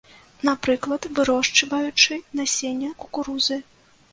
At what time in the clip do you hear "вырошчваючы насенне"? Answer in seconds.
1.19-2.91